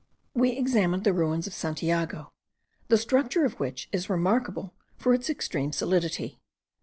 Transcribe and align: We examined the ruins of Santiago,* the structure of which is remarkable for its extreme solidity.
We 0.33 0.53
examined 0.53 1.03
the 1.03 1.13
ruins 1.13 1.45
of 1.45 1.53
Santiago,* 1.53 2.31
the 2.87 2.97
structure 2.97 3.45
of 3.45 3.59
which 3.59 3.87
is 3.91 4.09
remarkable 4.09 4.73
for 4.97 5.13
its 5.13 5.29
extreme 5.29 5.71
solidity. 5.71 6.39